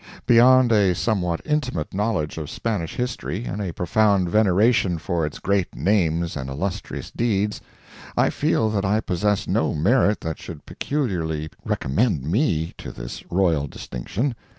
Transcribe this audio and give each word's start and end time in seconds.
Beyond 0.25 0.71
a 0.71 0.95
somewhat 0.95 1.41
intimate 1.45 1.93
knowledge 1.93 2.39
of 2.39 2.49
Spanish 2.49 2.95
history 2.95 3.45
and 3.45 3.61
a 3.61 3.71
profound 3.71 4.29
veneration 4.29 4.97
for 4.97 5.27
its 5.27 5.37
great 5.37 5.75
names 5.75 6.35
and 6.35 6.49
illustrious 6.49 7.11
deeds, 7.11 7.61
I 8.17 8.31
feel 8.31 8.71
that 8.71 8.83
I 8.83 8.99
possess 9.01 9.47
no 9.47 9.75
merit 9.75 10.21
that 10.21 10.39
should 10.39 10.65
peculiarly 10.65 11.51
recommend 11.63 12.23
me 12.23 12.73
to 12.79 12.91
this 12.91 13.23
royal 13.29 13.67
distinction. 13.67 14.33